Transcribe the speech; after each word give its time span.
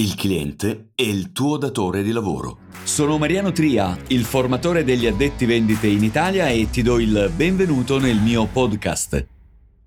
il 0.00 0.14
cliente 0.14 0.92
è 0.94 1.02
il 1.02 1.30
tuo 1.30 1.58
datore 1.58 2.02
di 2.02 2.10
lavoro. 2.10 2.60
Sono 2.84 3.18
Mariano 3.18 3.52
Tria, 3.52 3.98
il 4.08 4.24
formatore 4.24 4.82
degli 4.82 5.06
addetti 5.06 5.44
vendite 5.44 5.88
in 5.88 6.02
Italia 6.02 6.48
e 6.48 6.70
ti 6.70 6.80
do 6.80 6.98
il 6.98 7.30
benvenuto 7.36 7.98
nel 7.98 8.18
mio 8.18 8.46
podcast. 8.46 9.26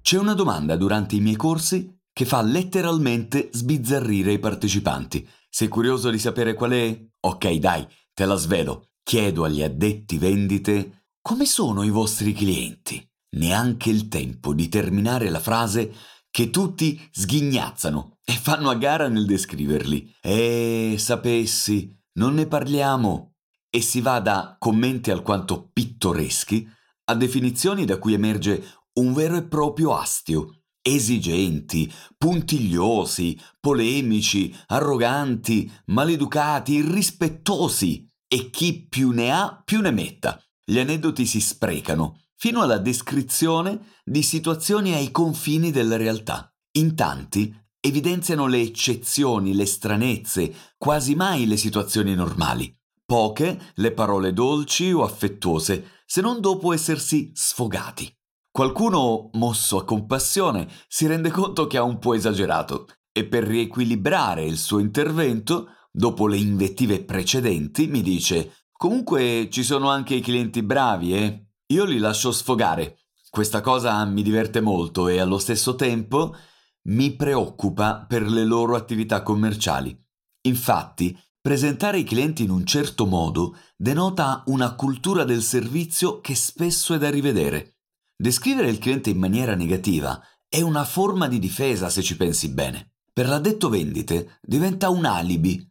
C'è 0.04 0.20
una 0.20 0.36
domanda 0.36 0.76
durante 0.76 1.15
i 1.15 1.20
miei 1.20 1.36
corsi 1.36 1.99
che 2.13 2.26
fa 2.26 2.44
letteralmente 2.44 3.49
sbizzarrire 3.54 4.34
i 4.34 4.39
partecipanti. 4.39 5.28
Sei 5.49 5.68
curioso 5.68 6.12
di 6.12 6.20
sapere 6.20 6.54
qual 6.54 6.72
è? 6.74 7.06
Ok, 7.22 7.52
dai, 7.54 7.84
te 8.14 8.26
la 8.26 8.36
svelo. 8.36 8.90
Chiedo 9.02 9.46
agli 9.46 9.64
addetti 9.64 10.20
vendite 10.20 11.06
come 11.24 11.46
sono 11.46 11.82
i 11.82 11.90
vostri 11.90 12.34
clienti. 12.34 13.04
Neanche 13.36 13.90
il 13.90 14.10
tempo 14.10 14.54
di 14.54 14.70
terminare 14.70 15.32
la 15.32 15.40
frase 15.40 15.92
che 16.34 16.50
tutti 16.50 17.00
sghignazzano 17.12 18.18
e 18.26 18.34
fanno 18.34 18.72
a 18.72 18.76
gara 18.76 19.08
nel 19.08 19.27
descriverli. 19.27 20.16
Eh, 20.20 20.95
sapessi, 20.98 21.95
non 22.13 22.34
ne 22.34 22.48
parliamo. 22.48 23.35
E 23.70 23.81
si 23.81 24.02
va 24.02 24.20
da 24.20 24.55
commenti 24.57 25.12
alquanto 25.12 25.70
pittoreschi 25.71 26.67
a 27.05 27.13
definizioni 27.13 27.85
da 27.85 27.99
cui 27.99 28.13
emerge 28.13 28.63
un 28.93 29.13
vero 29.13 29.35
e 29.35 29.43
proprio 29.43 29.95
astio. 29.95 30.63
Esigenti, 30.81 31.91
puntigliosi, 32.17 33.40
polemici, 33.59 34.55
arroganti, 34.68 35.71
maleducati, 35.85 36.73
irrispettosi. 36.73 38.07
E 38.27 38.49
chi 38.49 38.88
più 38.88 39.12
ne 39.12 39.31
ha, 39.31 39.62
più 39.63 39.81
ne 39.81 39.91
metta. 39.91 40.41
Gli 40.65 40.79
aneddoti 40.79 41.27
si 41.27 41.40
sprecano 41.40 42.23
fino 42.43 42.61
alla 42.61 42.77
descrizione 42.77 43.93
di 44.03 44.21
situazioni 44.21 44.93
ai 44.93 45.11
confini 45.11 45.71
della 45.71 45.95
realtà. 45.95 46.53
In 46.71 46.93
tanti 46.93 47.55
evidenziano 47.79 48.47
le 48.47 48.59
eccezioni, 48.59 49.55
le 49.55 49.65
stranezze, 49.65 50.53
quasi 50.77 51.15
mai 51.15 51.48
le 51.48 51.55
situazioni 51.55 52.13
normali. 52.13 52.77
Poche 53.05 53.71
le 53.75 53.93
parole 53.93 54.34
dolci 54.34 54.91
o 54.91 55.03
affettuose, 55.03 56.01
se 56.05 56.20
non 56.20 56.41
dopo 56.41 56.73
essersi 56.73 57.31
sfogati. 57.34 58.13
Qualcuno, 58.51 59.29
mosso 59.35 59.77
a 59.77 59.85
compassione, 59.85 60.68
si 60.90 61.07
rende 61.07 61.31
conto 61.31 61.65
che 61.65 61.77
ha 61.77 61.84
un 61.84 61.98
po' 61.98 62.13
esagerato 62.13 62.87
e 63.13 63.23
per 63.25 63.46
riequilibrare 63.46 64.44
il 64.44 64.58
suo 64.58 64.80
intervento, 64.80 65.70
dopo 65.90 66.28
le 66.28 66.36
invettive 66.36 67.06
precedenti, 67.06 67.88
mi 67.88 68.02
dice 68.02 68.66
Comunque 68.73 69.48
ci 69.50 69.64
sono 69.64 69.88
anche 69.88 70.16
i 70.16 70.20
clienti 70.20 70.62
bravi, 70.62 71.16
eh? 71.16 71.48
Io 71.74 71.86
li 71.86 71.98
lascio 71.98 72.32
sfogare. 72.32 73.00
Questa 73.32 73.62
cosa 73.62 74.06
mi 74.06 74.22
diverte 74.22 74.62
molto 74.62 75.08
e 75.08 75.20
allo 75.20 75.40
stesso 75.40 75.74
tempo 75.74 76.36
mi 76.84 77.16
preoccupa 77.16 78.06
per 78.08 78.30
le 78.30 78.46
loro 78.46 78.76
attività 78.76 79.24
commerciali. 79.24 80.00
Infatti, 80.42 81.18
presentare 81.42 81.98
i 81.98 82.04
clienti 82.04 82.44
in 82.44 82.52
un 82.52 82.64
certo 82.64 83.08
modo 83.08 83.58
denota 83.76 84.44
una 84.48 84.76
cultura 84.76 85.24
del 85.24 85.42
servizio 85.42 86.22
che 86.22 86.36
spesso 86.36 86.94
è 86.94 87.00
da 87.00 87.10
rivedere. 87.10 87.80
Descrivere 88.16 88.70
il 88.70 88.78
cliente 88.78 89.10
in 89.10 89.18
maniera 89.18 89.56
negativa 89.56 90.22
è 90.48 90.62
una 90.62 90.84
forma 90.84 91.28
di 91.28 91.40
difesa 91.40 91.90
se 91.90 92.04
ci 92.04 92.16
pensi 92.16 92.50
bene. 92.50 92.98
Per 93.12 93.28
l'addetto 93.28 93.70
vendite 93.70 94.38
diventa 94.44 94.90
un 94.90 95.06
alibi, 95.06 95.68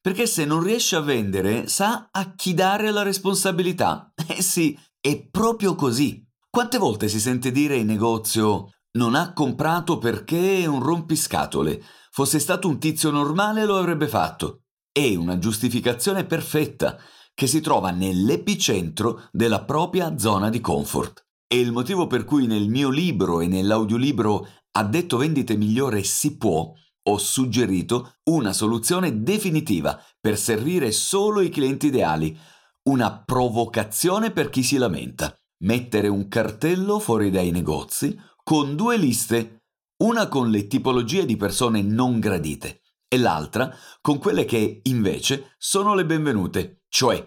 perché 0.00 0.26
se 0.26 0.46
non 0.46 0.62
riesce 0.62 0.96
a 0.96 1.00
vendere 1.00 1.68
sa 1.68 2.08
a 2.10 2.34
chi 2.34 2.54
dare 2.54 2.90
la 2.90 3.02
responsabilità. 3.02 4.14
Eh 4.32 4.40
sì, 4.40 4.78
è 5.02 5.28
proprio 5.28 5.74
così. 5.74 6.24
Quante 6.48 6.78
volte 6.78 7.08
si 7.08 7.18
sente 7.18 7.50
dire 7.50 7.74
in 7.74 7.86
negozio 7.86 8.70
non 8.92 9.16
ha 9.16 9.32
comprato 9.32 9.98
perché 9.98 10.60
è 10.60 10.66
un 10.66 10.80
rompiscatole. 10.80 11.82
Fosse 12.12 12.38
stato 12.38 12.68
un 12.68 12.78
tizio 12.78 13.10
normale 13.10 13.64
lo 13.64 13.76
avrebbe 13.76 14.06
fatto. 14.06 14.62
È 14.92 15.16
una 15.16 15.38
giustificazione 15.38 16.24
perfetta 16.24 16.98
che 17.34 17.48
si 17.48 17.60
trova 17.60 17.90
nell'epicentro 17.90 19.28
della 19.32 19.64
propria 19.64 20.16
zona 20.18 20.50
di 20.50 20.60
comfort. 20.60 21.26
È 21.48 21.54
il 21.56 21.72
motivo 21.72 22.06
per 22.06 22.24
cui 22.24 22.46
nel 22.46 22.68
mio 22.68 22.88
libro 22.88 23.40
e 23.40 23.48
nell'audiolibro 23.48 24.46
Addetto 24.74 25.16
vendite 25.16 25.56
migliore 25.56 26.04
si 26.04 26.36
può 26.36 26.72
ho 27.04 27.18
suggerito 27.18 28.18
una 28.30 28.52
soluzione 28.52 29.22
definitiva 29.22 30.00
per 30.20 30.38
servire 30.38 30.92
solo 30.92 31.40
i 31.40 31.48
clienti 31.48 31.88
ideali, 31.88 32.38
una 32.84 33.22
provocazione 33.22 34.30
per 34.30 34.50
chi 34.50 34.62
si 34.62 34.76
lamenta. 34.76 35.36
Mettere 35.64 36.08
un 36.08 36.28
cartello 36.28 36.98
fuori 36.98 37.30
dai 37.30 37.50
negozi 37.50 38.18
con 38.42 38.74
due 38.74 38.96
liste, 38.96 39.64
una 40.02 40.26
con 40.28 40.50
le 40.50 40.66
tipologie 40.66 41.24
di 41.24 41.36
persone 41.36 41.82
non 41.82 42.18
gradite 42.18 42.80
e 43.08 43.18
l'altra 43.18 43.72
con 44.00 44.18
quelle 44.18 44.44
che 44.44 44.80
invece 44.84 45.54
sono 45.58 45.94
le 45.94 46.04
benvenute, 46.04 46.82
cioè 46.88 47.24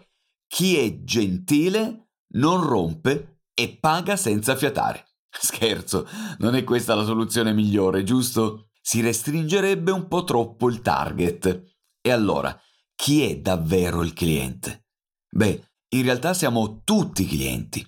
chi 0.47 0.77
è 0.77 1.03
gentile, 1.03 2.09
non 2.33 2.61
rompe 2.61 3.41
e 3.53 3.77
paga 3.77 4.15
senza 4.15 4.55
fiatare. 4.55 5.05
Scherzo, 5.29 6.07
non 6.39 6.55
è 6.55 6.63
questa 6.63 6.95
la 6.95 7.05
soluzione 7.05 7.53
migliore, 7.53 8.03
giusto? 8.03 8.69
Si 8.81 9.01
restringerebbe 9.01 9.91
un 9.91 10.07
po' 10.07 10.23
troppo 10.23 10.69
il 10.69 10.81
target. 10.81 11.75
E 12.01 12.11
allora, 12.11 12.57
chi 12.95 13.23
è 13.23 13.37
davvero 13.37 14.01
il 14.03 14.13
cliente? 14.13 14.84
Beh, 15.35 15.67
in 15.95 16.03
realtà 16.03 16.33
siamo 16.33 16.81
tutti 16.85 17.25
clienti. 17.25 17.85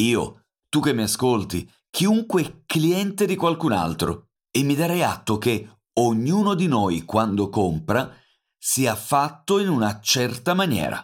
Io, 0.00 0.46
tu 0.68 0.80
che 0.80 0.92
mi 0.92 1.02
ascolti, 1.02 1.70
chiunque 1.88 2.64
cliente 2.66 3.26
di 3.26 3.36
qualcun 3.36 3.70
altro. 3.70 4.30
E 4.50 4.64
mi 4.64 4.74
darei 4.74 5.04
atto 5.04 5.38
che 5.38 5.82
ognuno 6.00 6.54
di 6.54 6.66
noi 6.66 7.04
quando 7.04 7.48
compra 7.48 8.12
sia 8.58 8.96
fatto 8.96 9.60
in 9.60 9.68
una 9.68 10.00
certa 10.00 10.52
maniera. 10.52 11.00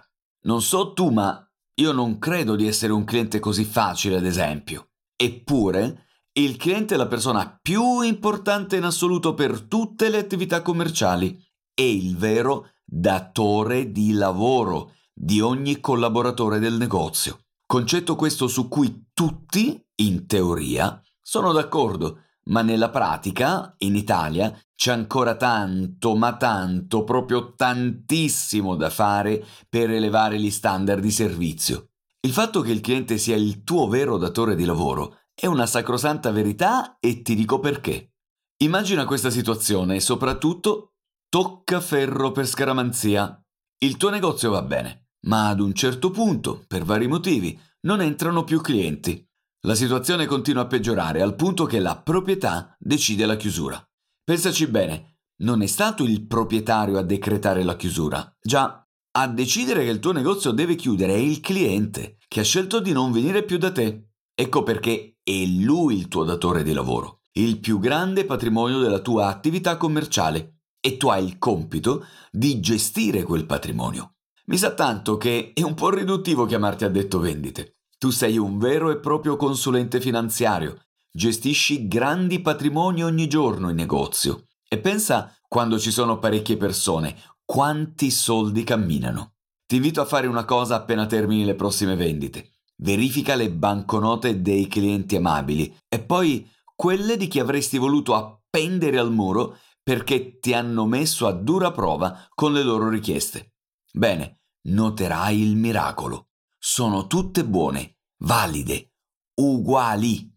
Non 0.47 0.61
so 0.61 0.93
tu, 0.93 1.11
ma 1.11 1.41
io 1.75 1.93
non 1.93 2.19
credo 2.19 2.57
di 2.57 2.67
essere 2.67 2.93
un 2.93 3.05
cliente 3.05 3.39
così 3.39 3.65
facile, 3.65 4.17
ad 4.17 4.27
esempio. 4.27 4.89
Eppure, 5.15 6.07
il 6.33 6.57
cliente 6.57 6.95
è 6.95 6.97
la 6.97 7.07
persona 7.07 7.61
più 7.63 8.01
importante 8.01 8.75
in 8.75 8.83
assoluto 8.83 9.35
per 9.35 9.61
tutte 9.61 10.09
le 10.09 10.19
attività 10.19 10.63
commerciali. 10.63 11.41
È 11.73 11.83
il 11.83 12.17
vero 12.17 12.73
datore 12.85 13.93
di 13.93 14.13
lavoro 14.13 14.95
di 15.19 15.41
ogni 15.41 15.81
collaboratore 15.81 16.59
del 16.59 16.75
negozio. 16.75 17.39
Concetto 17.65 18.17
questo 18.17 18.49
su 18.49 18.69
cui 18.69 19.09
tutti, 19.15 19.83
in 20.03 20.27
teoria, 20.27 21.01
sono 21.23 21.53
d'accordo, 21.53 22.25
ma 22.51 22.61
nella 22.61 22.91
pratica, 22.91 23.75
in 23.79 23.97
Italia, 23.97 24.57
c'è 24.75 24.93
ancora 24.93 25.35
tanto, 25.37 26.15
ma 26.15 26.37
tanto, 26.37 27.03
proprio 27.03 27.55
tantissimo 27.55 28.77
da 28.77 28.91
fare 28.91 29.45
per 29.69 29.91
elevare 29.91 30.39
gli 30.39 30.51
standard 30.51 31.01
di 31.01 31.11
servizio. 31.11 31.89
Il 32.21 32.33
fatto 32.33 32.61
che 32.61 32.73
il 32.73 32.81
cliente 32.81 33.19
sia 33.19 33.37
il 33.37 33.65
tuo 33.65 33.89
vero 33.89 34.19
datore 34.19 34.55
di 34.55 34.65
lavoro 34.65 35.23
è 35.35 35.47
una 35.47 35.67
sacrosanta 35.67 36.31
verità 36.31 36.99
e 37.01 37.23
ti 37.23 37.35
dico 37.35 37.59
perché. 37.59 38.13
Immagina 38.59 39.07
questa 39.07 39.31
situazione 39.31 39.97
e 39.97 40.01
soprattutto 40.01 40.93
tocca 41.29 41.81
ferro 41.81 42.33
per 42.33 42.47
scaramanzia. 42.47 43.41
Il 43.79 43.97
tuo 43.97 44.11
negozio 44.11 44.51
va 44.51 44.63
bene, 44.63 45.06
ma 45.27 45.49
ad 45.49 45.61
un 45.61 45.73
certo 45.75 46.11
punto, 46.11 46.65
per 46.67 46.85
vari 46.85 47.07
motivi, 47.07 47.59
non 47.83 48.01
entrano 48.01 48.45
più 48.45 48.61
clienti. 48.61 49.25
La 49.67 49.75
situazione 49.75 50.27
continua 50.27 50.63
a 50.63 50.67
peggiorare 50.67 51.23
al 51.23 51.35
punto 51.35 51.65
che 51.65 51.81
la 51.81 51.97
proprietà 51.97 52.77
decide 52.79 53.27
la 53.27 53.37
chiusura. 53.37 53.83
Pensaci 54.25 54.67
bene, 54.67 55.19
non 55.43 55.63
è 55.63 55.67
stato 55.67 56.05
il 56.05 56.27
proprietario 56.27 56.99
a 56.99 57.03
decretare 57.03 57.63
la 57.65 57.77
chiusura. 57.77 58.33
Già, 58.41 58.87
a 59.19 59.29
decidere 59.29 59.85
che 59.85 59.91
il 59.91 59.99
tuo 59.99 60.13
negozio 60.13 60.53
deve 60.53 60.75
chiudere 60.75 61.15
è 61.15 61.19
il 61.19 61.41
cliente, 61.41 62.19
che 62.29 62.41
ha 62.41 62.45
scelto 62.45 62.81
di 62.81 62.93
non 62.93 63.13
venire 63.13 63.45
più 63.45 63.59
da 63.59 63.73
te. 63.73 64.11
Ecco 64.35 64.63
perché 64.63 65.19
è 65.23 65.45
lui 65.47 65.97
il 65.97 66.09
tuo 66.09 66.25
datore 66.25 66.63
di 66.63 66.73
lavoro, 66.73 67.23
il 67.33 67.59
più 67.59 67.79
grande 67.79 68.25
patrimonio 68.25 68.79
della 68.79 69.01
tua 69.01 69.29
attività 69.29 69.77
commerciale, 69.77 70.61
e 70.81 70.97
tu 70.97 71.09
hai 71.09 71.25
il 71.25 71.39
compito 71.39 72.07
di 72.31 72.61
gestire 72.61 73.23
quel 73.23 73.47
patrimonio. 73.47 74.16
Mi 74.49 74.59
sa 74.59 74.75
tanto 74.75 75.17
che 75.17 75.51
è 75.55 75.63
un 75.63 75.75
po' 75.75 75.91
riduttivo 75.91 76.47
chiamarti 76.47 76.85
addetto 76.85 77.19
vendite. 77.19 77.79
Tu 77.99 78.11
sei 78.11 78.39
un 78.39 78.59
vero 78.59 78.93
e 78.93 78.99
proprio 78.99 79.35
consulente 79.35 80.01
finanziario, 80.01 80.85
gestisci 81.11 81.89
grandi 81.89 82.41
patrimoni 82.41 83.03
ogni 83.03 83.27
giorno 83.27 83.71
in 83.71 83.77
negozio 83.77 84.47
e 84.69 84.79
pensa 84.79 85.37
quando 85.49 85.81
ci 85.81 85.91
sono 85.91 86.21
parecchie 86.21 86.57
persone, 86.57 87.17
quanti 87.45 88.13
soldi 88.13 88.63
camminano. 88.63 89.33
Ti 89.67 89.77
invito 89.77 90.01
a 90.01 90.05
fare 90.05 90.29
una 90.29 90.45
cosa 90.45 90.77
appena 90.77 91.07
termini 91.07 91.45
le 91.45 91.57
prossime 91.57 91.97
vendite. 91.97 92.53
Verifica 92.77 93.35
le 93.35 93.51
banconote 93.51 94.43
dei 94.43 94.69
clienti 94.69 95.17
amabili 95.17 95.77
e 95.89 95.99
poi 95.99 96.49
quelle 96.73 97.17
di 97.17 97.27
chi 97.27 97.41
avresti 97.41 97.79
voluto 97.79 98.15
appendere 98.15 98.99
al 98.99 99.11
muro 99.11 99.59
perché 99.83 100.39
ti 100.39 100.55
hanno 100.55 100.87
messo 100.87 101.27
a 101.27 101.33
dura 101.33 101.73
prova 101.73 102.29
con 102.33 102.53
le 102.53 102.63
loro 102.63 102.89
richieste. 102.89 103.55
Bene, 103.97 104.41
noterai 104.69 105.41
il 105.41 105.57
miracolo. 105.57 106.33
Sono 106.59 107.07
tutte 107.07 107.47
buone, 107.47 108.01
valide, 108.25 108.93
uguali. 109.41 110.31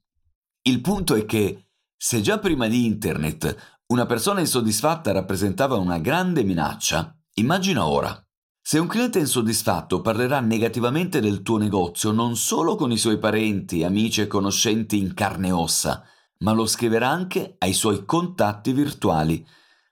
Il 0.61 0.79
punto 0.79 1.13
è 1.15 1.25
che 1.25 1.71
se 1.97 2.21
già 2.21 2.39
prima 2.39 2.69
di 2.69 2.85
internet 2.85 3.81
una 3.87 4.05
persona 4.05 4.39
insoddisfatta 4.39 5.11
rappresentava 5.11 5.75
una 5.75 5.97
grande 5.97 6.43
minaccia, 6.43 7.13
immagina 7.33 7.85
ora. 7.85 8.25
Se 8.61 8.79
un 8.79 8.87
cliente 8.87 9.19
insoddisfatto 9.19 9.99
parlerà 9.99 10.39
negativamente 10.39 11.19
del 11.19 11.41
tuo 11.41 11.57
negozio 11.57 12.11
non 12.11 12.37
solo 12.37 12.75
con 12.75 12.93
i 12.93 12.97
suoi 12.97 13.19
parenti, 13.19 13.83
amici 13.83 14.21
e 14.21 14.27
conoscenti 14.27 14.97
in 14.97 15.13
carne 15.13 15.49
e 15.49 15.51
ossa, 15.51 16.05
ma 16.39 16.53
lo 16.53 16.65
scriverà 16.65 17.09
anche 17.09 17.55
ai 17.57 17.73
suoi 17.73 18.05
contatti 18.05 18.71
virtuali, 18.71 19.45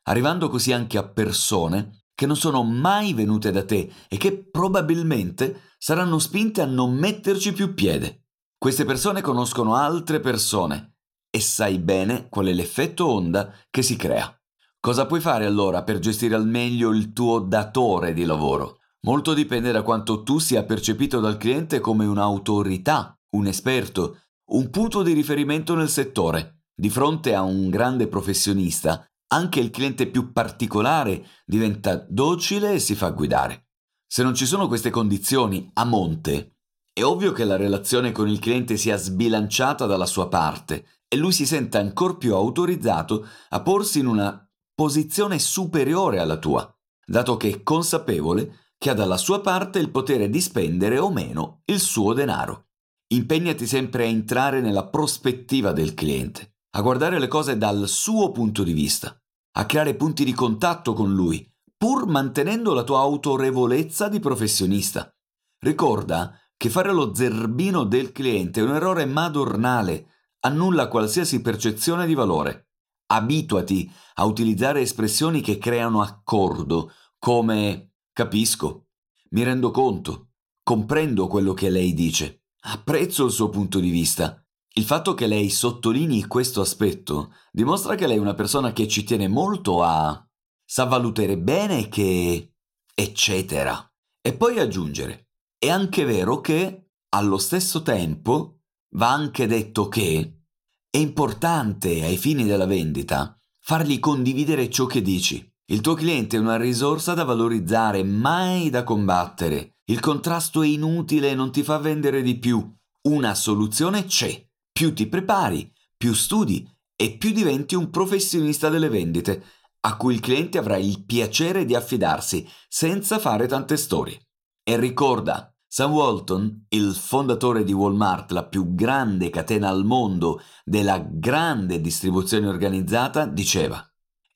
arrivando 0.04 0.48
così 0.48 0.72
anche 0.72 0.98
a 0.98 1.06
persone 1.06 1.97
che 2.18 2.26
non 2.26 2.36
sono 2.36 2.64
mai 2.64 3.14
venute 3.14 3.52
da 3.52 3.64
te 3.64 3.92
e 4.08 4.18
che 4.18 4.44
probabilmente 4.50 5.76
saranno 5.78 6.18
spinte 6.18 6.62
a 6.62 6.66
non 6.66 6.96
metterci 6.96 7.54
più 7.54 7.76
piede. 7.76 8.24
Queste 8.58 8.86
persone 8.86 9.22
conoscono 9.22 9.76
altre 9.76 10.20
persone 10.20 10.96
e 11.30 11.40
sai 11.40 11.78
bene 11.78 12.28
qual 12.28 12.48
è 12.48 12.54
l'effetto 12.54 13.06
onda 13.06 13.54
che 13.70 13.84
si 13.84 13.96
crea. 13.96 14.36
Cosa 14.80 15.06
puoi 15.06 15.20
fare 15.20 15.46
allora 15.46 15.84
per 15.84 16.00
gestire 16.00 16.34
al 16.34 16.48
meglio 16.48 16.90
il 16.90 17.14
tuo 17.14 17.38
datore 17.38 18.14
di 18.14 18.26
lavoro? 18.26 18.80
Molto 19.02 19.36
dipende 19.36 19.72
da 19.72 19.84
quanto 19.84 20.24
tu 20.24 20.40
sia 20.40 20.64
percepito 20.64 21.20
dal 21.20 21.38
cliente 21.38 21.80
come 21.80 22.08
un'autorità, 22.08 23.16
un 23.36 23.46
esperto, 23.46 24.22
un 24.54 24.72
punto 24.72 25.04
di 25.04 25.14
riferimento 25.14 25.76
nel 25.76 25.90
settore. 25.90 26.64
Di 26.74 26.90
fronte 26.90 27.36
a 27.36 27.44
un 27.44 27.70
grande 27.70 28.08
professionista, 28.08 29.08
anche 29.30 29.60
il 29.60 29.72
cliente 29.72 30.08
più 30.08 30.32
particolare 30.32 31.26
diventa 31.46 31.96
docile 32.08 32.74
e 32.74 32.80
si 32.80 32.96
fa 32.96 33.10
guidare. 33.10 33.68
Se 34.08 34.24
non 34.24 34.36
ci 34.36 34.46
sono 34.46 34.68
queste 34.68 34.90
condizioni 34.90 35.70
a 35.74 35.84
monte, 35.84 36.58
è 36.94 37.04
ovvio 37.04 37.32
che 37.32 37.44
la 37.44 37.58
relazione 37.58 38.12
con 38.12 38.28
il 38.28 38.40
cliente 38.40 38.78
sia 38.78 38.98
sbilanciata 38.98 39.86
dalla 39.86 40.06
sua 40.06 40.30
parte 40.30 40.86
e 41.08 41.18
lui 41.18 41.32
si 41.32 41.46
senta 41.46 41.80
ancora 41.80 42.16
più 42.16 42.34
autorizzato 42.34 43.28
a 43.50 43.62
porsi 43.62 44.00
in 44.00 44.08
una 44.08 44.50
posizione 44.74 45.40
superiore 45.40 46.20
alla 46.20 46.38
tua, 46.38 46.74
dato 47.06 47.38
che 47.38 47.50
è 47.50 47.64
consapevole 47.64 48.72
che 48.78 48.90
ha 48.90 48.94
dalla 48.94 49.18
sua 49.18 49.42
parte 49.42 49.80
il 49.80 49.92
potere 49.92 50.30
di 50.30 50.40
spendere 50.40 51.00
o 51.00 51.12
meno 51.12 51.62
il 51.66 51.80
suo 51.80 52.14
denaro. 52.14 52.68
Impegnati 53.10 53.66
sempre 53.66 54.04
a 54.04 54.08
entrare 54.08 54.62
nella 54.62 54.88
prospettiva 54.88 55.72
del 55.72 55.94
cliente, 55.94 56.57
a 56.78 56.82
guardare 56.82 57.18
le 57.18 57.28
cose 57.28 57.58
dal 57.58 57.88
suo 57.88 58.32
punto 58.32 58.62
di 58.62 58.72
vista, 58.72 59.20
a 59.54 59.66
creare 59.66 59.96
punti 59.96 60.24
di 60.24 60.34
contatto 60.34 60.94
con 60.94 61.12
lui, 61.12 61.44
pur 61.76 62.06
mantenendo 62.06 62.76
la 62.76 62.84
tua 62.84 63.00
autorevolezza 63.00 64.08
di 64.10 64.20
professionista. 64.20 65.12
Ricorda 65.60 66.40
che 66.56 66.70
fare 66.70 66.94
lo 66.94 67.16
zerbino 67.16 67.84
del 67.84 68.12
cliente 68.12 68.60
è 68.60 68.64
un 68.64 68.76
errore 68.76 69.06
madornale 69.06 70.12
annulla 70.42 70.88
qualsiasi 70.88 71.42
percezione 71.42 72.06
di 72.06 72.14
valore. 72.14 72.70
Abituati 73.08 73.92
a 74.16 74.26
utilizzare 74.26 74.82
espressioni 74.82 75.42
che 75.42 75.58
creano 75.58 76.02
accordo, 76.02 76.92
come 77.18 77.94
capisco, 78.14 78.90
mi 79.32 79.42
rendo 79.42 79.72
conto, 79.72 80.30
comprendo 80.62 81.26
quello 81.26 81.56
che 81.56 81.72
lei 81.72 81.96
dice, 81.96 82.44
apprezzo 82.66 83.26
il 83.26 83.32
suo 83.32 83.50
punto 83.50 83.80
di 83.80 83.90
vista. 83.90 84.40
Il 84.78 84.84
fatto 84.84 85.14
che 85.14 85.28
lei 85.28 85.50
sottolinei 85.50 86.26
questo 86.26 86.62
aspetto 86.62 87.34
dimostra 87.52 87.96
che 87.96 88.08
lei 88.08 88.18
è 88.18 88.20
una 88.20 88.36
persona 88.36 88.74
che 88.74 88.88
ci 88.88 89.04
tiene 89.04 89.28
molto 89.28 89.84
a... 89.84 90.24
sa 90.66 90.84
valutare 90.86 91.38
bene 91.38 91.88
che... 91.90 92.54
eccetera. 92.94 93.92
E 94.22 94.34
poi 94.36 94.60
aggiungere, 94.60 95.30
è 95.58 95.70
anche 95.70 96.06
vero 96.06 96.42
che, 96.42 96.92
allo 97.10 97.38
stesso 97.38 97.82
tempo, 97.82 98.58
Va 98.96 99.12
anche 99.12 99.48
detto 99.48 99.90
che 99.90 100.44
è 100.90 100.98
importante 100.98 102.04
ai 102.04 102.18
fini 102.18 102.46
della 102.46 102.66
vendita 102.66 103.38
fargli 103.60 104.00
condividere 104.00 104.70
ciò 104.70 104.86
che 104.86 105.02
dici. 105.02 105.46
Il 105.70 105.82
tuo 105.82 105.94
cliente 105.94 106.38
è 106.38 106.40
una 106.40 106.56
risorsa 106.56 107.14
da 107.14 107.26
valorizzare, 107.26 108.04
mai 108.04 108.70
da 108.70 108.84
combattere. 108.84 109.80
Il 109.90 110.00
contrasto 110.00 110.62
è 110.62 110.68
inutile 110.68 111.32
e 111.32 111.36
non 111.36 111.52
ti 111.52 111.64
fa 111.64 111.78
vendere 111.78 112.22
di 112.22 112.40
più. 112.40 112.74
Una 113.10 113.36
soluzione 113.36 114.06
c'è. 114.06 114.47
Più 114.78 114.94
ti 114.94 115.08
prepari, 115.08 115.74
più 115.98 116.14
studi 116.14 116.64
e 116.96 117.18
più 117.18 117.32
diventi 117.32 117.74
un 117.74 117.90
professionista 117.90 118.70
delle 118.70 118.90
vendite, 118.90 119.44
a 119.80 119.98
cui 119.98 120.14
il 120.14 120.20
cliente 120.20 120.60
avrà 120.60 120.78
il 120.78 121.04
piacere 121.04 121.66
di 121.66 121.74
affidarsi 121.74 122.48
senza 122.68 123.18
fare 123.18 123.48
tante 123.48 123.76
storie. 123.76 124.20
E 124.64 124.78
ricorda, 124.78 125.52
Sam 125.68 125.94
Walton, 125.94 126.68
il 126.70 126.94
fondatore 126.94 127.64
di 127.64 127.74
Walmart, 127.74 128.30
la 128.30 128.46
più 128.46 128.76
grande 128.76 129.32
catena 129.32 129.68
al 129.68 129.84
mondo 129.84 130.44
della 130.64 131.00
grande 131.00 131.82
distribuzione 131.82 132.48
organizzata, 132.48 133.26
diceva 133.26 133.84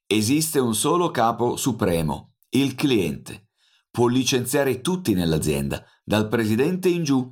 Esiste 0.08 0.58
un 0.58 0.74
solo 0.74 1.12
capo 1.12 1.56
supremo, 1.56 2.38
il 2.50 2.74
cliente. 2.74 3.50
Può 3.92 4.08
licenziare 4.08 4.82
tutti 4.82 5.14
nell'azienda, 5.14 5.86
dal 6.04 6.28
presidente 6.28 6.90
in 6.90 7.04
giù, 7.04 7.32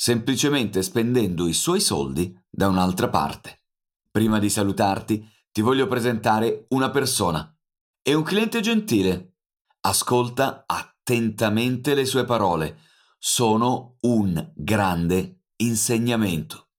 semplicemente 0.00 0.82
spendendo 0.82 1.48
i 1.48 1.52
suoi 1.52 1.80
soldi 1.80 2.32
da 2.58 2.66
un'altra 2.66 3.08
parte. 3.08 3.66
Prima 4.10 4.40
di 4.40 4.50
salutarti, 4.50 5.24
ti 5.52 5.60
voglio 5.60 5.86
presentare 5.86 6.66
una 6.70 6.90
persona. 6.90 7.56
È 8.02 8.12
un 8.12 8.24
cliente 8.24 8.60
gentile. 8.60 9.36
Ascolta 9.82 10.64
attentamente 10.66 11.94
le 11.94 12.04
sue 12.04 12.24
parole 12.24 12.80
sono 13.16 13.98
un 14.00 14.52
grande 14.56 15.44
insegnamento. 15.58 16.70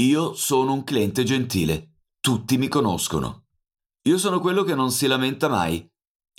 Io 0.00 0.34
sono 0.34 0.72
un 0.72 0.82
cliente 0.82 1.22
gentile, 1.22 1.98
tutti 2.18 2.58
mi 2.58 2.66
conoscono. 2.66 3.46
Io 4.08 4.18
sono 4.18 4.40
quello 4.40 4.64
che 4.64 4.74
non 4.74 4.90
si 4.90 5.06
lamenta 5.06 5.48
mai, 5.48 5.88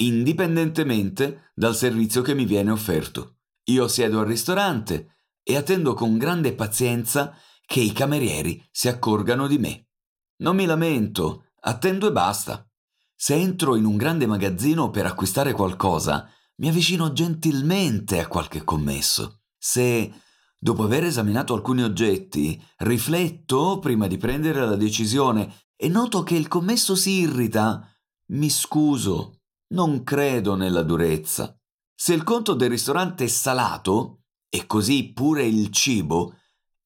indipendentemente 0.02 1.52
dal 1.56 1.74
servizio 1.74 2.22
che 2.22 2.34
mi 2.34 2.44
viene 2.44 2.72
offerto. 2.72 3.38
Io 3.70 3.88
siedo 3.88 4.20
al 4.20 4.26
ristorante 4.26 5.20
e 5.42 5.56
attendo 5.56 5.94
con 5.94 6.18
grande 6.18 6.54
pazienza 6.54 7.34
che 7.68 7.82
i 7.82 7.92
camerieri 7.92 8.66
si 8.72 8.88
accorgano 8.88 9.46
di 9.46 9.58
me. 9.58 9.90
Non 10.38 10.56
mi 10.56 10.66
lamento, 10.66 11.50
attendo 11.60 12.08
e 12.08 12.12
basta. 12.14 12.66
Se 13.14 13.36
entro 13.36 13.76
in 13.76 13.84
un 13.84 13.98
grande 13.98 14.26
magazzino 14.26 14.90
per 14.90 15.06
acquistare 15.06 15.52
qualcosa, 15.52 16.30
mi 16.56 16.70
avvicino 16.70 17.12
gentilmente 17.12 18.22
a 18.22 18.28
qualche 18.28 18.64
commesso. 18.64 19.42
Se, 19.58 20.14
dopo 20.58 20.84
aver 20.84 21.04
esaminato 21.04 21.54
alcuni 21.54 21.84
oggetti, 21.84 22.60
rifletto 22.78 23.80
prima 23.80 24.08
di 24.08 24.18
prendere 24.18 24.66
la 24.66 24.78
decisione 24.78 25.66
e 25.76 25.90
noto 25.90 26.24
che 26.24 26.36
il 26.36 26.48
commesso 26.48 26.96
si 26.96 27.20
irrita, 27.20 27.86
mi 28.28 28.50
scuso, 28.50 29.42
non 29.74 30.04
credo 30.04 30.56
nella 30.56 30.84
durezza. 30.84 31.54
Se 31.94 32.14
il 32.14 32.24
conto 32.24 32.54
del 32.54 32.70
ristorante 32.70 33.26
è 33.26 33.28
salato, 33.28 34.22
e 34.50 34.66
così 34.66 35.12
pure 35.12 35.46
il 35.46 35.70
cibo, 35.72 36.36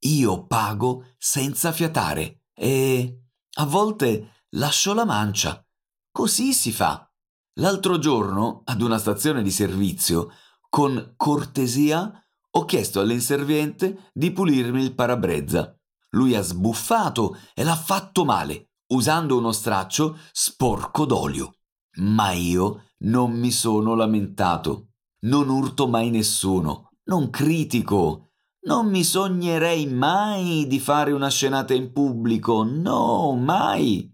io 0.01 0.45
pago 0.45 1.05
senza 1.17 1.71
fiatare 1.71 2.43
e 2.53 3.23
a 3.55 3.65
volte 3.65 4.45
lascio 4.51 4.93
la 4.93 5.05
mancia. 5.05 5.65
Così 6.11 6.53
si 6.53 6.71
fa. 6.71 7.09
L'altro 7.55 7.99
giorno, 7.99 8.61
ad 8.65 8.81
una 8.81 8.97
stazione 8.97 9.43
di 9.43 9.51
servizio, 9.51 10.31
con 10.69 11.13
cortesia 11.17 12.11
ho 12.53 12.65
chiesto 12.65 12.99
all'inserviente 12.99 14.09
di 14.13 14.31
pulirmi 14.31 14.81
il 14.81 14.95
parabrezza. 14.95 15.75
Lui 16.11 16.35
ha 16.35 16.41
sbuffato 16.41 17.37
e 17.53 17.63
l'ha 17.63 17.75
fatto 17.75 18.25
male, 18.25 18.71
usando 18.87 19.37
uno 19.37 19.51
straccio 19.51 20.17
sporco 20.31 21.05
d'olio. 21.05 21.55
Ma 21.95 22.31
io 22.31 22.91
non 22.99 23.31
mi 23.31 23.51
sono 23.51 23.95
lamentato. 23.95 24.91
Non 25.21 25.49
urto 25.49 25.87
mai 25.87 26.09
nessuno, 26.09 26.89
non 27.05 27.29
critico. 27.29 28.30
Non 28.63 28.91
mi 28.91 29.03
sognerei 29.03 29.87
mai 29.87 30.67
di 30.67 30.79
fare 30.79 31.11
una 31.13 31.31
scenata 31.31 31.73
in 31.73 31.91
pubblico, 31.91 32.63
no, 32.63 33.35
mai. 33.35 34.07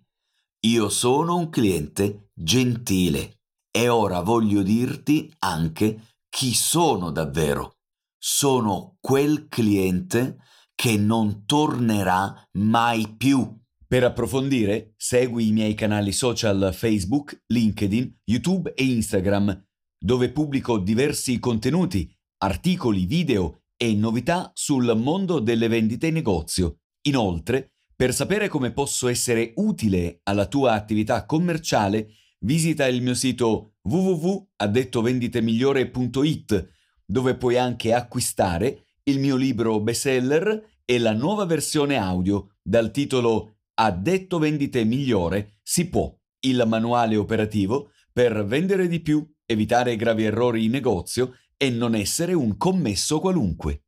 Io 0.62 0.88
sono 0.88 1.36
un 1.36 1.50
cliente 1.50 2.30
gentile 2.34 3.42
e 3.70 3.90
ora 3.90 4.22
voglio 4.22 4.62
dirti 4.62 5.30
anche 5.40 6.16
chi 6.30 6.54
sono 6.54 7.12
davvero. 7.12 7.80
Sono 8.18 8.96
quel 9.02 9.50
cliente 9.50 10.38
che 10.76 10.96
non 10.96 11.46
tornerà 11.46 12.48
mai 12.54 13.16
più. 13.18 13.54
Per 13.86 14.04
approfondire, 14.06 14.94
segui 14.96 15.48
i 15.48 15.52
miei 15.52 15.74
canali 15.74 16.14
social 16.14 16.72
Facebook, 16.74 17.44
LinkedIn, 17.48 18.20
YouTube 18.24 18.74
e 18.74 18.86
Instagram, 18.86 19.66
dove 20.00 20.32
pubblico 20.32 20.78
diversi 20.78 21.38
contenuti, 21.38 22.10
articoli, 22.38 23.06
video 23.06 23.64
e 23.78 23.94
novità 23.94 24.52
sul 24.56 24.92
mondo 24.98 25.40
delle 25.40 25.68
vendite 25.68 26.08
in 26.08 26.16
negozio. 26.16 26.80
Inoltre, 27.04 27.74
per 27.96 28.12
sapere 28.14 28.50
come 28.50 28.72
posso 28.72 29.08
essere 29.08 29.54
utile 29.56 30.20
alla 30.24 30.48
tua 30.48 30.74
attività 30.74 31.26
commerciale, 31.26 32.10
visita 32.40 32.88
il 32.88 33.02
mio 33.02 33.14
sito 33.14 33.76
www.addettovenditemigliore.it, 33.84 36.70
dove 37.06 37.36
puoi 37.36 37.58
anche 37.58 37.94
acquistare 37.94 38.86
il 39.04 39.20
mio 39.20 39.36
libro 39.36 39.80
bestseller 39.80 40.80
e 40.84 41.00
la 41.00 41.14
nuova 41.14 41.46
versione 41.46 41.98
audio 41.98 42.56
dal 42.62 42.92
titolo 42.92 43.60
Addetto 43.76 44.40
vendite 44.40 44.84
migliore 44.84 45.60
si 45.62 45.88
può. 45.88 46.14
il 46.42 46.64
manuale 46.68 47.16
operativo 47.16 47.92
per 48.12 48.46
vendere 48.46 48.88
di 48.88 49.00
più, 49.02 49.28
evitare 49.46 49.96
gravi 49.96 50.24
errori 50.24 50.66
in 50.66 50.72
negozio 50.72 51.36
e 51.58 51.70
non 51.72 51.96
essere 51.96 52.34
un 52.34 52.56
commesso 52.58 53.20
qualunque. 53.20 53.87